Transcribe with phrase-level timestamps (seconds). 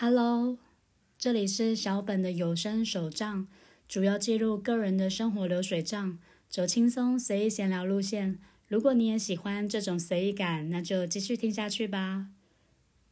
[0.00, 0.56] Hello，
[1.18, 3.48] 这里是小本的有声手账，
[3.88, 8.38] 主要记录个人的生活流水账，走轻松随意闲聊路线。
[8.68, 12.28] 如果你也喜欢这种随意感，那就继续听下去吧。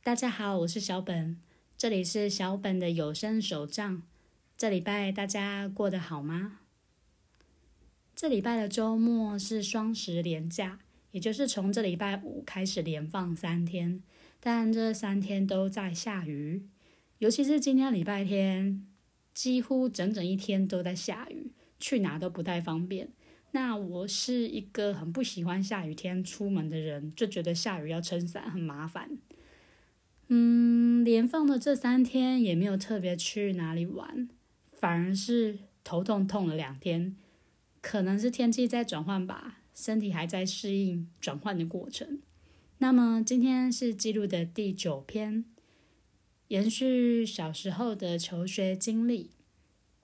[0.04, 1.40] 大家好，我是小本，
[1.76, 4.04] 这里是小本的有声手账。
[4.56, 6.60] 这礼拜大家过得好吗？
[8.14, 10.78] 这礼拜的周末是双十连假，
[11.10, 14.04] 也就是从这礼拜五开始连放三天，
[14.38, 16.68] 但这三天都在下雨。
[17.18, 18.86] 尤其是今天礼拜天，
[19.32, 23.08] 几乎整整一天都在下雨，去哪都不太方便。
[23.52, 29.16] 那我是一个很不喜欢下雨天出门的人，就觉得下雨要撑伞很麻烦。
[30.28, 34.28] 嗯，连放的这三天也没有特别去哪里玩，
[34.74, 37.16] 反而是头痛痛了两天，
[37.80, 42.20] 可能是天气在转换吧，身体还在适应转换的过程。
[42.76, 45.46] 那么今天是记录的第九篇。
[46.48, 49.30] 延续小时候的求学经历，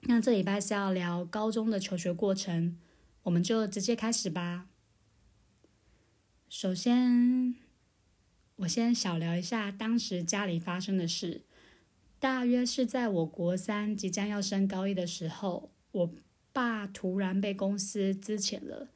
[0.01, 2.77] 那这礼拜是要聊高中的求学过程，
[3.23, 4.67] 我们就直接开始吧。
[6.49, 7.55] 首先，
[8.57, 11.43] 我先小聊一下当时家里发生的事。
[12.19, 16.13] 大约是在我国三即将要升高一的时候，我
[16.51, 18.89] 爸突然被公司资遣了，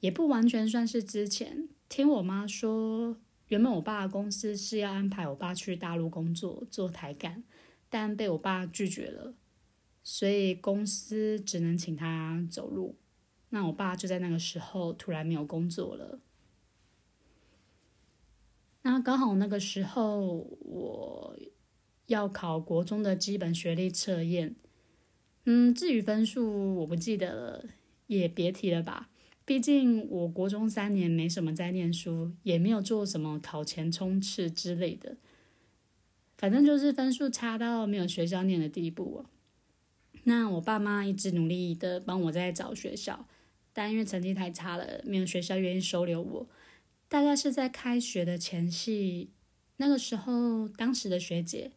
[0.00, 3.18] 也不完全算是资遣，听我妈说。
[3.48, 7.42] 原本我爸的公司是要安排我爸去大陆工作做台干，
[7.88, 9.34] 但被我爸拒绝了，
[10.02, 12.96] 所以公司只能请他走路。
[13.50, 16.20] 那我爸就在那个时候突然没有工作了。
[18.82, 21.38] 那刚好那个时候我
[22.06, 24.54] 要考国中的基本学历测验，
[25.44, 27.64] 嗯，至于分数我不记得了，
[28.06, 29.08] 也别提了吧。
[29.48, 35.16] 毕竟我国中三年没什么在念书，也没有做什么考前冲刺之类的，
[36.36, 39.30] 反正就是分数差到没有学校念的地步啊。
[40.24, 43.26] 那我爸妈一直努力的帮我在找学校，
[43.72, 46.46] 但因为成绩太差了，没有学校愿意收留我。
[47.08, 49.30] 大概是在开学的前夕，
[49.78, 51.72] 那个时候，当时的学姐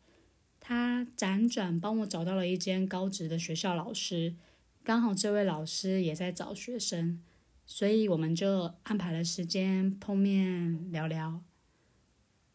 [0.59, 4.35] 她辗转帮我找到了一间高职的学校老师，
[4.83, 7.21] 刚好这位老师也在找学生。
[7.65, 11.41] 所以我们就安排了时间碰面聊聊。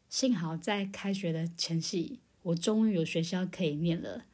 [0.08, 4.24] 幸好在开学的前夕，我终于有学校可以念了。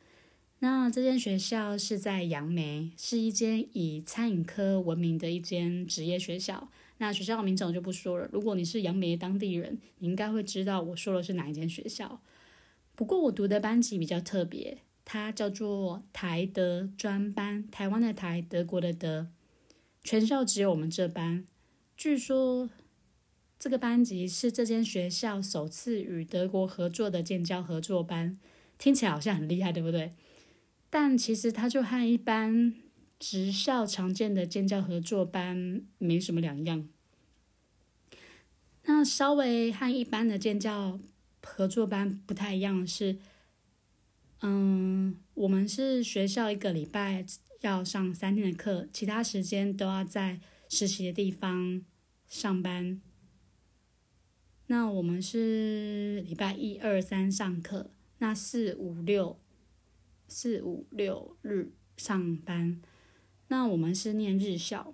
[0.58, 6.68] 那这间学校是在杨梅，是一间以餐饮科闻名的一间职业学校。
[6.98, 8.28] 那学校的名称就不说了。
[8.32, 12.20] 如果你是杨梅当地人，你应该会知道我说的是哪一间学校。
[12.94, 19.26] 不过我读的班级比较特别，它叫做台德专班，台湾的台，德国的德。
[20.04, 21.44] 全校只有我们这班。
[21.96, 22.68] 据说
[23.58, 28.38] 这个班级是这间学校首次与德国合作的建教合作班，
[28.76, 30.14] 听起来好像很厉害，对不对？
[30.90, 32.74] 但其实它就和一般
[33.18, 36.88] 职校常见的建教合作班没什么两样。
[38.84, 40.98] 那稍微和一般的建教
[41.40, 43.16] 合作班不太一样的是，
[44.40, 45.01] 嗯，
[45.34, 47.24] 我们是学校一个礼拜。
[47.62, 51.80] 要上三天的课，其他时间都要在实习的地方
[52.28, 53.00] 上班。
[54.66, 59.38] 那我们是礼拜一、二、三上课，那四、五、六、
[60.26, 62.82] 四、五、六日上班。
[63.46, 64.92] 那我们是念日校，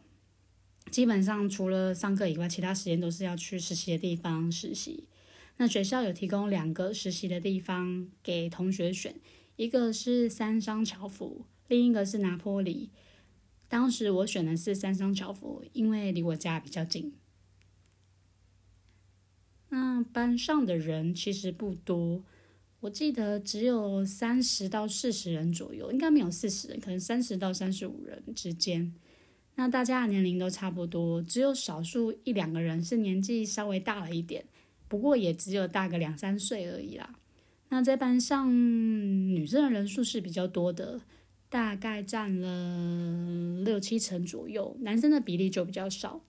[0.91, 5.09] 基本上除了上课以外，其他时间都是要去实习的地方实习。
[5.57, 9.19] 那学校有提供两个实习的地方给同学选，
[9.59, 11.45] 一个是三商巧福。
[11.67, 12.89] 另一个是拿坡里，
[13.69, 17.13] 当时我选的是三商巧福，因为离我家比较近。
[19.69, 22.25] 那班上的人其实不多，
[22.81, 28.95] 我记得只有三十到四十人左右，应该没有四十人，可能三十到三十五人之间。
[29.57, 34.47] 那大家的年龄都差不多，只有少数一两个人是年纪稍微大了一点，
[34.87, 37.19] 不过也只有大个两三岁而已啦。
[37.69, 41.01] 那在班上女生的人数是比较多的。
[41.51, 46.21] 大概占了六七成左右，男生的比例就比较少。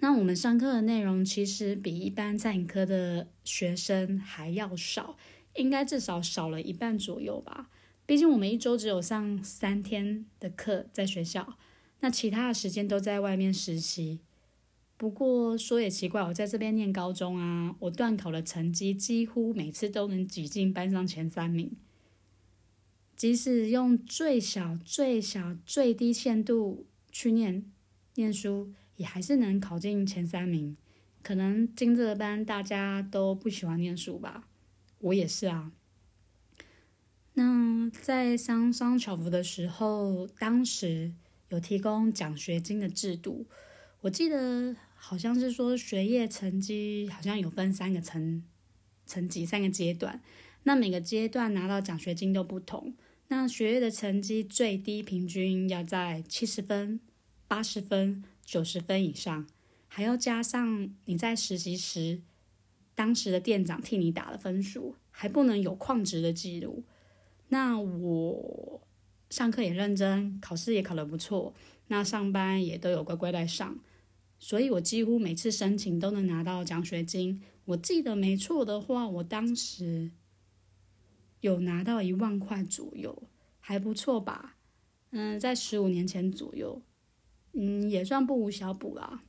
[0.00, 5.16] 那我们上课的内容其实比一般餐饮科的学生还要少，
[5.54, 7.70] 应该至少少了一半左右吧。
[8.04, 11.56] 毕竟我们一周只有上三天的课在学校，
[12.00, 14.18] 那其他的时间都在外面实习。
[15.02, 21.76] 不过说也奇怪，我在这边念高中啊，我段考的成绩几乎每次都能挤进班上前三名。
[23.16, 27.64] 即使用最小、最小、最低限度去念
[28.14, 30.76] 念书，也还是能考进前三名。
[31.20, 34.44] 可能进这个班大家都不喜欢念书吧，
[35.00, 35.72] 我也是啊。
[37.34, 41.12] 那在商商巧福的时候，当时
[41.48, 43.46] 有提供奖学金的制度，
[44.02, 48.40] 我记得好像是说学业成绩好像有分三个层
[49.04, 50.22] 层级，三个阶段。
[50.62, 52.94] 那每个阶段拿到奖学金都不同。
[53.26, 57.00] 那学业的成绩最低平均要在七十分、
[57.48, 59.44] 八十分、九十分以上，
[59.88, 62.22] 还要加上你在实习时
[62.94, 66.84] 当时的店长替你打的分数，还不能有旷职的记录。
[67.48, 68.80] 那我
[69.30, 71.52] 上课也认真，考试也考得不错，
[71.88, 73.76] 那上班也都有乖乖在上，
[74.42, 77.40] 所以我几乎每次申请都能拿到奖学金。
[77.66, 80.10] 我记得没错的话，我当时。
[81.42, 83.24] 有拿到一万块左右，
[83.58, 84.56] 还不错吧？
[85.10, 86.82] 嗯，在十五年前左右，
[87.52, 89.24] 嗯，也算不无小补啦。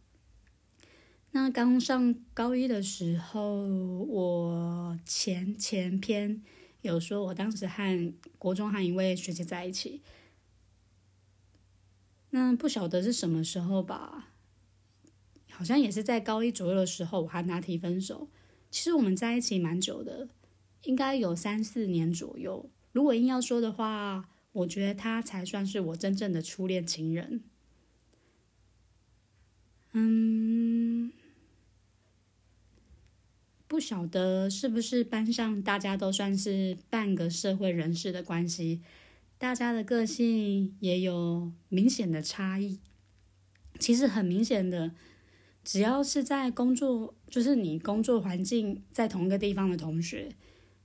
[1.31, 3.68] 那刚上高一的时候，
[4.06, 6.44] 我前前篇
[6.83, 10.04] 有说，我当时和国中和一位学姐在一起。
[12.30, 14.33] 那不晓得是什么时候吧？
[15.54, 18.28] 好像也是在高一左右的时候，我和他提分手。
[18.70, 20.28] 其实我们在一起蛮久的。
[20.84, 22.70] 应该有三四年左右。
[22.92, 27.42] 如果硬要说的话，我觉得他才算是我真正的初恋情人。
[29.94, 31.14] 嗯，
[33.66, 38.82] 不晓得是不是班上大家都算是半个社会人士的关系，
[39.38, 42.82] 大家的个性也有明显的差异。
[43.80, 44.92] 其实很明显的，
[45.63, 50.30] 只要是在工作，就是你工作环境在同一个地方的同学。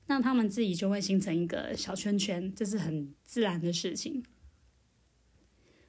[0.06, 4.24] 那他们自己就会形成一个小圈圈，这是很自然的事情。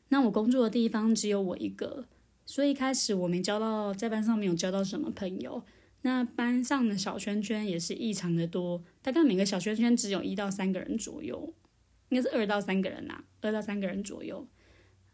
[0.09, 2.07] 那我工作的地方只有我一个，
[2.45, 5.63] 所以一开始我没交到在班上没有交到什么朋友。
[6.01, 11.53] 那班上的小圈圈也是异常的多，大概每个小圈圈只有一到三个人左右，
[12.09, 14.47] 应该是二到三个人呐，二到三个人左右。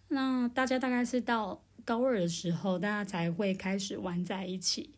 [0.10, 4.92] 那大家大概是到高二的时候，大家才会开始玩在一起。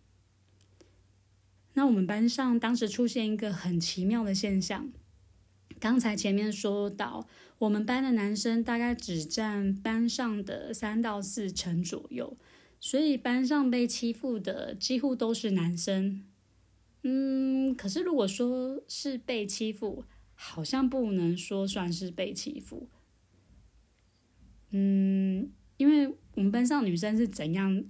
[1.73, 4.89] 那我们班上当时出现一个很奇妙的现象，
[5.79, 7.27] 刚才前面说到，
[7.59, 12.35] 我们班的男生大概只占班上的三到四成左右，
[12.79, 16.25] 所以班上被欺负的几乎都是男生。
[17.03, 20.03] 嗯，可是如果说是被欺负，
[20.33, 22.89] 好像不能说算是被欺负。
[24.71, 27.83] 嗯，因为我们班上女生是怎样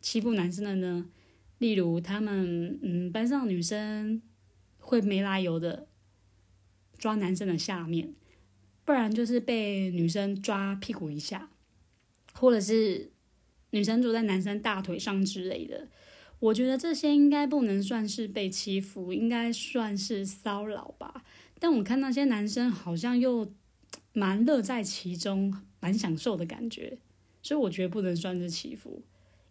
[0.00, 1.06] 欺负男生的呢？
[1.58, 4.22] 例如，他们嗯，班上女生
[4.78, 5.88] 会没来由的
[6.98, 8.14] 抓男生的下面，
[8.84, 11.50] 不然就是被女生抓屁股一下，
[12.34, 13.10] 或者是
[13.70, 15.88] 女生坐在男生大腿上之类的。
[16.40, 21.24] 我觉得这些应该不能算是被欺负，应该算是骚扰吧。
[21.58, 23.52] 但我看那些男生好像又
[24.12, 26.98] 蛮乐在其中，蛮享受的感觉，
[27.42, 29.02] 所以我觉得不能算是欺负。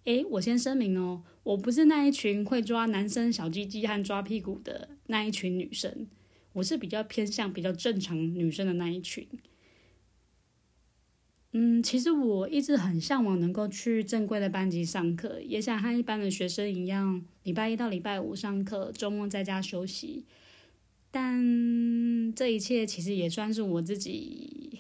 [0.06, 6.08] 诶，我先声明哦，我不是那一群会抓男生小鸡鸡和抓屁股的那一群女生，
[6.54, 9.28] 我是比较偏向比较正常女生的那一群。
[11.54, 20.26] 嗯，其实我一直很向往能够去正规的班级上课，也想和一般的学生一样，礼拜一到礼拜五上课，周末在家休息。
[21.10, 24.80] 但这一切其实也算是我自己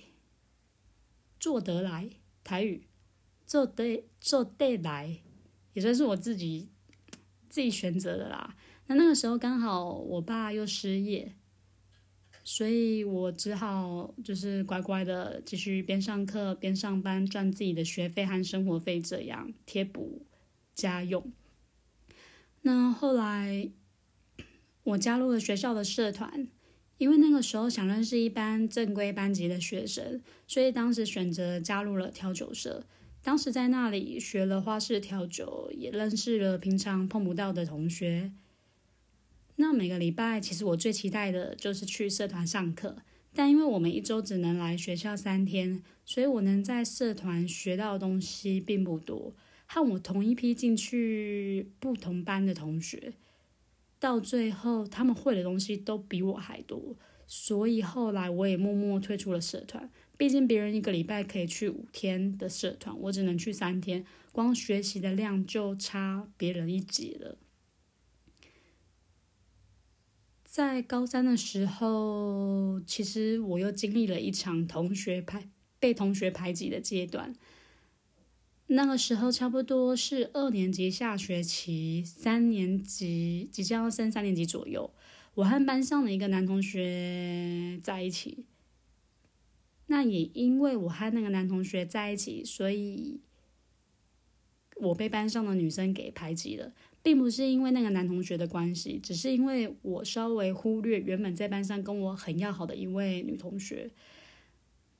[1.48, 2.10] 做得来，
[2.44, 2.89] 台语。
[3.46, 5.22] 做得做得来，
[5.72, 6.68] 也算是我自己
[7.48, 8.58] 自己选择的啦。
[8.88, 11.34] 那那个时候刚好我爸又失业，
[12.44, 20.25] 所以我只好就是乖乖的继续边上课边上班，赚自己的学费和生活费，这样贴补
[20.75, 21.32] 家用。
[22.63, 23.72] 那后来
[24.84, 26.50] 我加入了学校的社团，
[26.98, 32.86] 因为那个时候想认识一班正规班级的学生，所以当时选择加入了调酒社。
[33.22, 38.32] 当时在那里学了花式调酒，也认识了平常碰不到的同学。
[39.58, 42.98] 那每个礼拜，其实我最期待的就是去社团上课。
[43.34, 49.36] 但因为我们一周只能来学校三天，所以我能在社团学到的东西并不多。
[49.66, 53.13] 和我同一批进去不同班的同学，
[54.00, 59.89] 到最后他们会的东西都比我还多，所以后来我也默默退出了社团。
[60.18, 67.38] 毕竟别人一个礼拜可以去五天的社团，我只能去三天，光学习的量就差别人一级了。
[70.44, 75.48] 在高三的时候，其实我又经历了一场同学排
[75.80, 77.36] 被同学排挤的阶段。
[78.68, 84.92] 那个时候差不多是二年级下学期，三年级即将要升三年级左右。
[85.36, 88.46] 我和班上的一个男同学在一起。
[89.86, 93.22] 那也因为我和那个男同学在一起，所以
[94.76, 103.90] 我被班上的女生给排挤了，并不是因为那个男同学的关系，只是因为我稍微忽略原本在班上跟我很要好的一位女同学。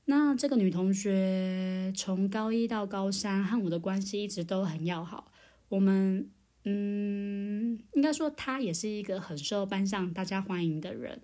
[0.10, 5.34] 那这个女同学从高一到高三和我的关系一直都很要好，
[5.68, 6.32] 我们
[6.64, 11.22] 嗯，应该说她也是一个很受班上大家欢迎的人。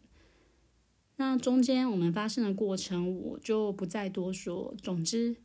[1.15, 4.75] 那中间我们发生的过程，我就不再多说。
[4.81, 5.37] 总之，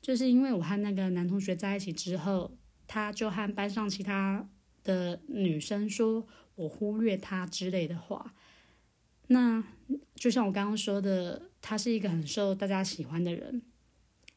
[0.00, 4.48] 就是因为我和那个男同学在一起之后，他就和班上其他
[4.82, 8.34] 的女生说我忽略他之类的话。
[9.26, 9.62] 那
[10.14, 13.62] 就像我刚刚说的，他是一个很受大家喜欢的人，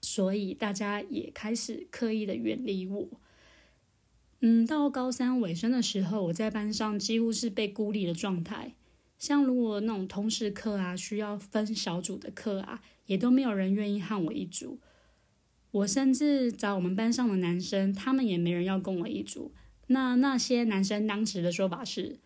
[0.02, 3.08] 所以大家也开始刻意的远离我。
[4.40, 8.74] 嗯，到高三尾声的时候，我在班上几乎是被孤立的状态。
[9.20, 14.80] 像如果那种通识课啊，需要分小组的课啊，也都没有人愿意和我一组。
[15.70, 19.54] 我甚至找我们班上的男生，他们也没人要跟我一组。
[19.88, 22.20] 那那些男生当时的说法是，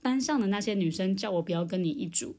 [0.00, 2.36] 班上的那些女生叫我不要跟你一组。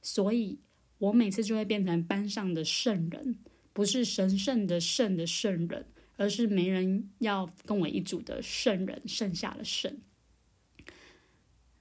[0.00, 0.60] 所以
[0.98, 3.38] 我每次就会变成班上的圣人，
[3.72, 5.86] 不是神圣的圣的圣人，
[6.16, 9.96] 而是没人要跟我一组的圣人，剩下的圣。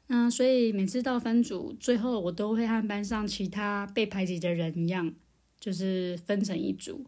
[0.09, 5.13] 嗯，所以每次到分组，最后我都会和班上其他被排挤的人一样，
[5.59, 7.05] 就是分成一组。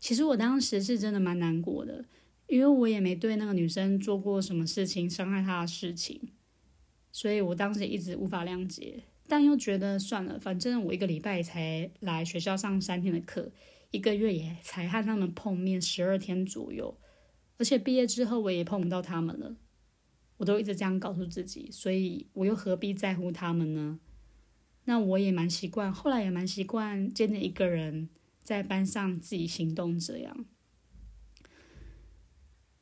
[0.00, 2.04] 其实我当时是真的蛮难过的，
[2.48, 6.20] 因为我也没对那个女生做过什么事情伤害她的事情，
[7.12, 13.50] 所以我当时一直无法谅解，但又觉得算了，反正我一个礼拜才来学校上三天的课，
[13.90, 16.98] 一个月也才和他们碰面十二天左右，
[17.58, 19.56] 而且毕业之后我也碰不到他们了。
[20.38, 23.98] 我都一直这样告诉自己，所以我又何必在乎他们呢？
[24.84, 28.10] 那我也蛮习惯，后来也蛮习惯渐渐一个人
[28.42, 30.44] 在班上自己行动这样。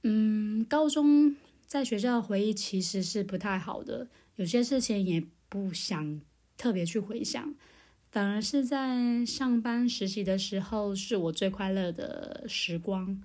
[0.02, 6.20] 嗯，高中在学校的回忆其实是不太好的，有些事情也不想
[6.56, 7.54] 特别去回想，
[8.10, 13.20] 反而是在上班实习的时候是我最快乐的时光。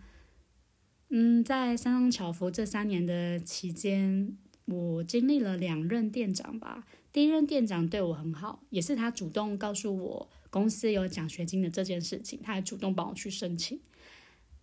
[1.10, 6.86] 嗯，在三商巧福这三年的期间，我经历了两任店长吧。
[7.12, 13.80] 第一任店长对我很好，也是他主动告诉我公司有奖学金的这件事情，他还主动帮我去申请。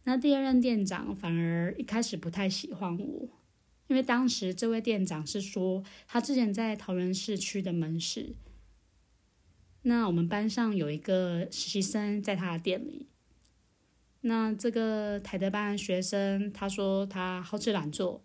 [0.04, 3.28] 那第二任店长反而一开始不太喜欢我，
[3.88, 8.36] 因为当时这位店长是说他之前在桃园市区的门市，
[9.88, 13.06] 那我们班上有一个实习生在他的店里。
[14.22, 18.24] 那这个台德班学生，他说他好吃懒做，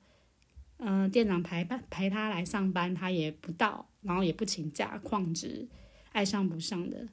[0.77, 5.67] 嗯，店长排班排他来上班，他也不到，然后也不请假，旷职，
[6.13, 7.07] 爱上不上的。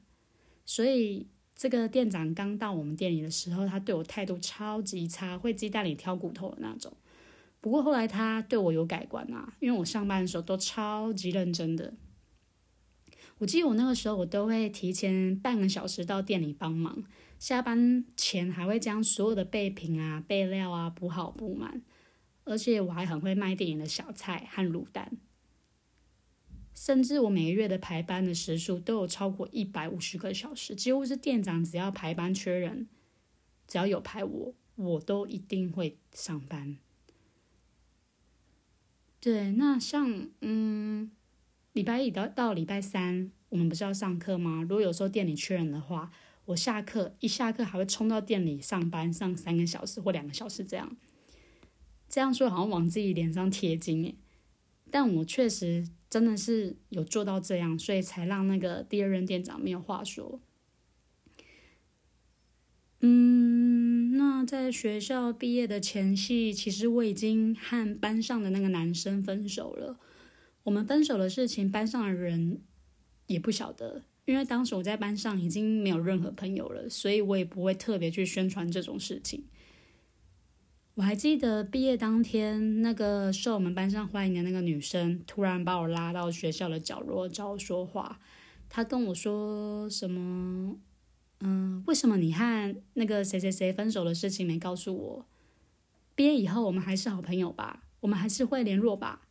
[0.64, 6.90] 所以这个店长刚到我们店里的时候，他对我态度超级差，会鸡蛋里挑骨头的那种。
[7.60, 11.92] 不过后来他对我有改观啊，因为我上班的时候都超级认真的。
[13.38, 17.04] 我记得我那个时候，我都会提前半个小时到店里帮忙。
[17.38, 21.82] 下班前还会将所有的备品啊、备料啊补好补满，
[22.42, 25.12] 而且我还很会卖店里的小菜和卤蛋，
[26.74, 32.88] 甚至我每个月的排班的时数都有超过一百五十个小时，几乎是店长只要排班缺人，
[33.68, 36.76] 只要有排我，我都一定会上班。
[39.20, 41.12] 对，那像嗯，
[41.72, 44.62] 礼拜一到到礼拜三，我们不是要上课吗？
[44.62, 46.10] 如果有时候店里缺人的话。
[46.48, 50.96] 我下课一下课还会冲到店里上班，上三个小时或两个小时这样。
[52.08, 54.14] 这样说好像往自己脸上贴金耶，
[54.90, 60.40] 但我确实真的是有做到这样，所以才让那个第二任店长没有话说。
[63.00, 70.00] 嗯，那在学校毕业的前夕，其实我已经和班上的那个男生分手了。
[70.68, 72.60] 我们分手的事情，班上的人
[73.26, 74.02] 也不晓得。
[74.26, 79.44] 因为当时我在班上已经没有任何朋友了，所以我也不会特别去宣传这种事情。
[80.96, 88.20] 我还记得毕业当天，那个受我们班上欢迎的那个女生突然把我拉到学校的角落找我说话。
[88.68, 90.76] 她跟我说什么？
[91.40, 95.26] 嗯，为什么你和那个谁谁谁分手的事情没告诉我？
[96.14, 97.84] 毕业以后我们还是好朋友吧？
[98.00, 99.22] 我们还是会联络吧？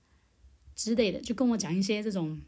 [0.78, 2.40] 之类的，就跟我讲一些这种。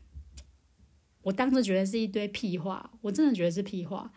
[1.23, 4.13] 我当时觉得是一堆屁话，我真的觉得是屁话。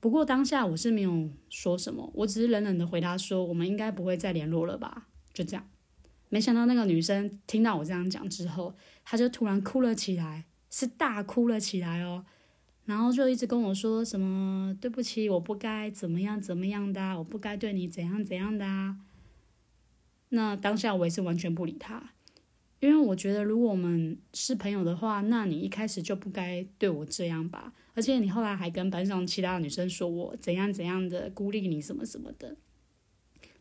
[0.00, 5.68] 不过当下我是没有说什么，我只是冷冷的回答说：“我们应该不会再联络了吧？”就这样。
[6.28, 12.24] 没想到那个女生听到我这样讲之后，她就突然哭了起来，是大哭了起来哦。
[12.84, 18.98] 然后就一直跟我说什么对不起，我不该怎么样怎么样的，我不该对你怎样怎样的啊。
[20.36, 22.12] 那当下我也是完全不理他，
[22.80, 27.72] 因为我觉得如果我们是朋友的话，那你一开始就不该对我这样吧。
[27.94, 32.58] 而且你后来还跟班上其他的女生说我怎样怎样的孤立你什么什么的，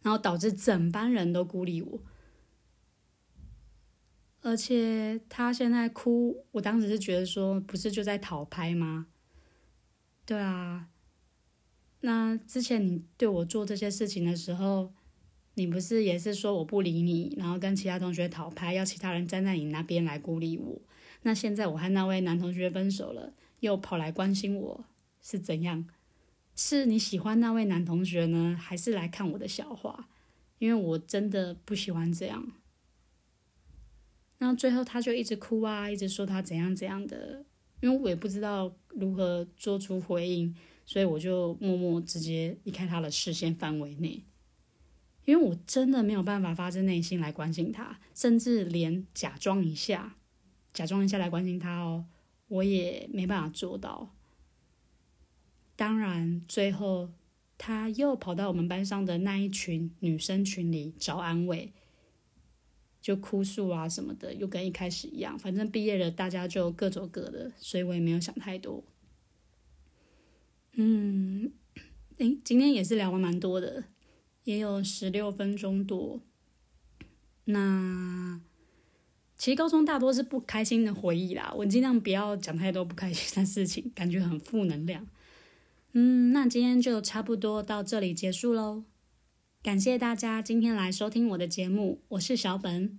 [0.01, 1.99] 然后导致整班人都孤立我。
[4.41, 9.07] 而且他现在哭，我当时是觉得说，不是就在讨拍吗？
[10.25, 10.89] 对啊，
[12.01, 14.93] 那之前你对我做这些事情的时候，
[15.55, 20.81] 你不是也是说我不理你，然后跟其他同学讨拍，要其他人站在你那边来孤立我？
[21.23, 24.85] 那现在我和那位男同学分手了，又跑来关心我，
[25.21, 25.87] 是怎样？
[26.55, 30.07] 是你喜欢那位男同学呢，还是来看我的笑话？
[30.59, 32.51] 因为我真的不喜欢这样。
[34.37, 37.45] 那最后他就一直哭啊，一直说他怎样怎样的。
[37.81, 44.23] 因为我也不知道如何做出回应，所以我就默默直接离开他的视线范围内。
[45.25, 50.15] 因为我真的没有办法发自内心来关心他，甚至连假装一下、
[50.71, 52.05] 假装一下来关心他哦，
[52.47, 54.15] 我也没办法做到。
[55.75, 57.09] 当然，最后
[57.57, 61.73] 他又跑到我们班上的那一群女生群里找安慰。
[63.01, 65.37] 就哭诉啊什么的，又跟一开始一样。
[65.37, 68.83] 反正毕业了，大家就各走各的，所以我也没有想太多。
[70.71, 71.51] 嗯，
[72.17, 73.83] 诶，今天也是聊了蛮多的，
[74.45, 76.21] 也有十六分钟多。
[77.43, 78.39] 那
[79.37, 85.05] 其实高中大多是不开心的回忆啦，我尽量不要讲太多不开心的事情，感觉很负能量。
[85.91, 88.85] 嗯，那今天就差不多到这里结束喽。
[89.61, 92.97] 感谢大家今天来收听我的节目，我是小本。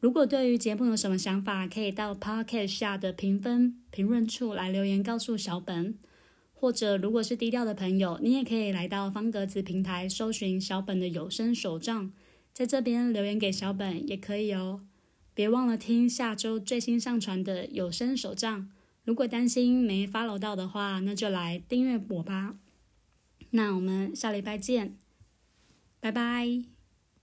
[0.00, 5.98] 如果对于节目有什么想法，可以到 Podcast 下的评分评论处来留言告诉小本。
[6.64, 12.10] 或者如果是低调的朋友，你也可以来到方格子平台搜寻小本的有声手账，
[12.54, 14.80] 在这边留言给小本也可以哦。
[15.34, 18.70] 别忘了听下周最新上传的有声手账。
[19.02, 22.54] 如果担心没 follow 到的话，那就来订阅我吧。
[23.50, 24.96] 那我们下礼拜见。
[26.00, 26.73] 拜拜。